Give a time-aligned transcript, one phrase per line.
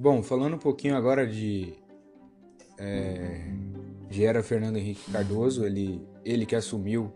[0.00, 1.74] Bom, falando um pouquinho agora de,
[2.78, 3.50] é,
[4.08, 7.12] de era Fernando Henrique Cardoso, ele, ele que assumiu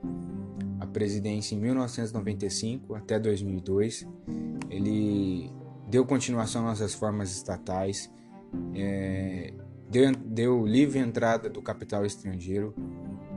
[0.80, 4.04] a presidência em 1995 até 2002,
[4.68, 5.48] ele
[5.88, 8.12] deu continuação às reformas estatais,
[8.74, 9.54] é,
[9.88, 12.74] deu, deu livre entrada do capital estrangeiro,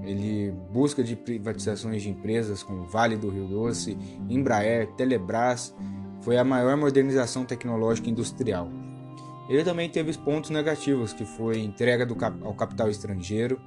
[0.04, 3.96] ele busca de privatizações de empresas como Vale do Rio Doce,
[4.28, 5.72] Embraer, Telebrás,
[6.22, 8.72] foi a maior modernização tecnológica industrial.
[9.48, 13.62] Ele também teve pontos negativos, que foi entrega cap ao capital estrangeiro,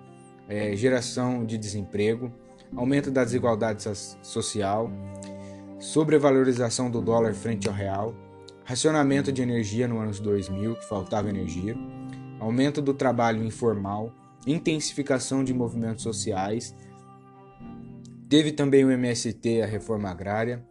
[0.48, 2.32] é, geração de desemprego,
[2.74, 3.82] aumento da desigualdade
[4.22, 4.90] social,
[5.78, 8.14] sobrevalorização do dólar frente ao real,
[8.64, 11.76] racionamento de energia no ano 2000, que faltava energia,
[12.40, 14.12] aumento do trabalho informal,
[14.46, 16.74] intensificação de movimentos sociais.
[18.28, 20.64] Teve também o MST, a reforma agrária,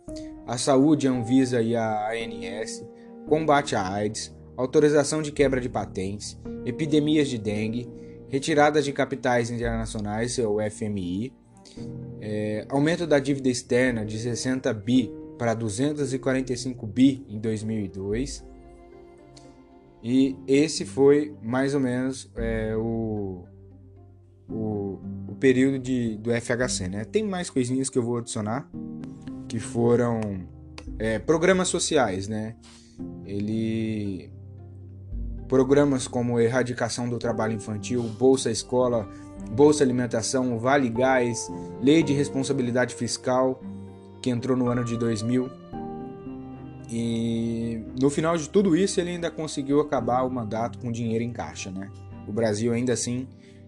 [0.46, 2.86] a saúde, a Anvisa e a ANS,
[3.28, 7.88] combate à AIDS, autorização de quebra de patentes, epidemias de dengue,
[8.28, 11.32] retiradas de capitais internacionais, o FMI,
[12.20, 18.44] é, aumento da dívida externa de 60 bi para 245 bi em 2002.
[20.04, 23.44] E esse foi mais ou menos é, o,
[24.50, 26.88] o, o, período de, do FHC.
[26.88, 27.06] Né?
[27.06, 28.70] Tem mais coisinhas que eu vou adicionar
[29.48, 30.20] que foram
[31.00, 32.28] é, programas sociais.
[32.28, 32.56] Né?
[33.26, 34.32] Ele
[35.48, 39.08] Programas como erradicação do trabalho infantil, Bolsa Escola,
[39.52, 41.50] Bolsa Alimentação, Vale Gás,
[41.82, 43.62] Lei de Responsabilidade Fiscal,
[44.22, 45.50] que entrou no ano de 2000.
[46.90, 51.32] E no final de tudo isso, ele ainda conseguiu acabar o mandato com dinheiro em
[51.32, 51.90] caixa, né?
[52.28, 53.28] O Brasil ainda assim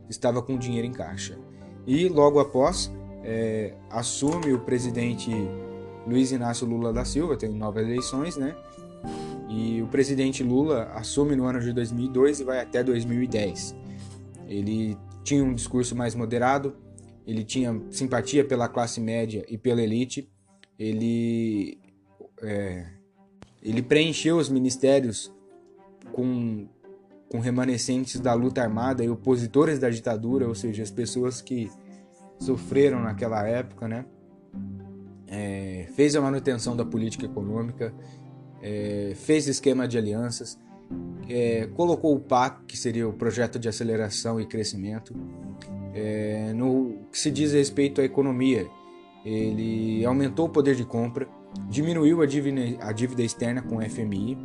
[0.10, 1.38] estava com dinheiro em caixa.
[1.88, 2.92] E logo após,
[3.24, 5.32] é, assume o presidente
[6.06, 8.56] Luiz Inácio Lula da Silva, tem novas eleições, né?
[9.50, 13.76] E o presidente Lula assume no ano de 2002 e vai até 2010.
[14.48, 16.78] Ele tinha um discurso mais moderado,
[17.26, 20.32] ele tinha simpatia pela classe média e pela elite,
[20.78, 21.80] ele,
[22.44, 22.86] é,
[23.62, 25.34] ele preencheu os ministérios
[26.12, 26.68] com,
[27.28, 31.72] com remanescentes da luta armada e opositores da ditadura, ou seja, as pessoas que
[32.40, 34.06] sofreram naquela época, né?
[35.28, 37.94] É, fez a manutenção da política econômica
[38.62, 40.58] é, fez esquema de alianças,
[41.30, 45.14] é, colocou o PAC, que seria o Projeto de Aceleração e Crescimento,
[45.94, 48.68] é, no que se diz respeito à economia.
[49.24, 51.28] Ele aumentou o poder de compra,
[51.70, 54.38] diminuiu a dívida, a dívida externa com o FMI,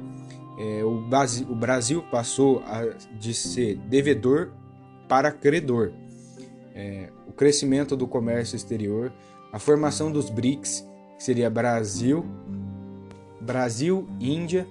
[0.59, 2.85] é, o, Brasil, o Brasil passou a,
[3.19, 4.53] de ser devedor
[5.09, 5.93] para credor.
[6.75, 9.13] É, o crescimento do comércio exterior,
[9.53, 10.87] a formação dos BRICS,
[11.17, 12.25] que seria Brasil,
[13.45, 14.67] Brasil, Índia,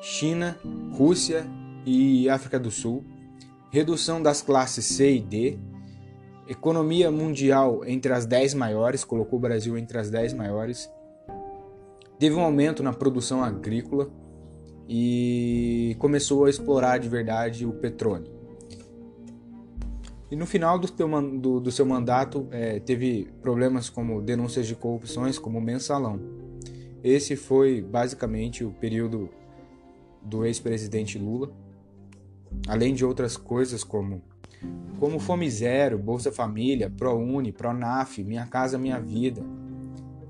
[0.00, 0.58] China,
[0.92, 1.46] Rússia
[1.84, 3.04] e África do Sul,
[3.70, 5.58] redução das classes C e D,
[6.48, 10.90] economia mundial entre as 10 maiores, colocou o Brasil entre as 10 maiores,
[12.18, 14.10] teve um aumento na produção agrícola
[14.88, 18.40] e começou a explorar de verdade o petróleo.
[20.30, 21.08] E no final do, teu,
[21.38, 26.20] do, do seu mandato é, teve problemas como denúncias de corrupções, como mensalão.
[27.02, 29.30] Esse foi basicamente o período
[30.22, 31.50] do ex-presidente Lula,
[32.68, 34.22] além de outras coisas como
[34.98, 39.42] como Fome Zero, Bolsa Família, ProUni, ProNaf, Minha Casa Minha Vida.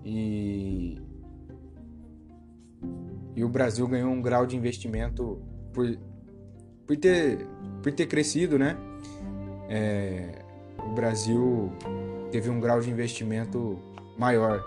[0.05, 0.97] E,
[3.35, 5.43] e o Brasil ganhou um grau de investimento
[5.73, 5.99] por,
[6.87, 7.45] por, ter,
[7.83, 8.77] por ter crescido, né?
[9.69, 10.45] É,
[10.79, 11.73] o Brasil
[12.31, 13.77] teve um grau de investimento
[14.17, 14.65] maior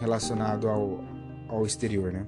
[0.00, 1.04] relacionado ao,
[1.48, 2.26] ao exterior, né?